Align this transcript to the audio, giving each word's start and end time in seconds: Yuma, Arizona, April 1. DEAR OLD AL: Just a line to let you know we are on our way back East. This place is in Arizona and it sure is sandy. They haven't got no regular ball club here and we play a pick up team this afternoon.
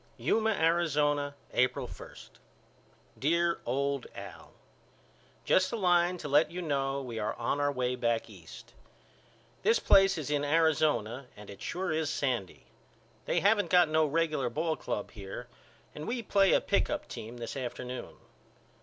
Yuma, 0.17 0.49
Arizona, 0.49 1.35
April 1.53 1.85
1. 1.87 2.15
DEAR 3.19 3.61
OLD 3.67 4.07
AL: 4.15 4.51
Just 5.45 5.71
a 5.71 5.75
line 5.75 6.17
to 6.17 6.27
let 6.27 6.49
you 6.49 6.59
know 6.59 7.03
we 7.03 7.19
are 7.19 7.35
on 7.35 7.59
our 7.59 7.71
way 7.71 7.95
back 7.95 8.27
East. 8.27 8.73
This 9.61 9.77
place 9.77 10.17
is 10.17 10.31
in 10.31 10.43
Arizona 10.43 11.27
and 11.37 11.51
it 11.51 11.61
sure 11.61 11.91
is 11.91 12.09
sandy. 12.09 12.65
They 13.25 13.41
haven't 13.41 13.69
got 13.69 13.89
no 13.89 14.07
regular 14.07 14.49
ball 14.49 14.75
club 14.75 15.11
here 15.11 15.45
and 15.93 16.07
we 16.07 16.23
play 16.23 16.51
a 16.53 16.61
pick 16.61 16.89
up 16.89 17.07
team 17.07 17.37
this 17.37 17.55
afternoon. 17.55 18.15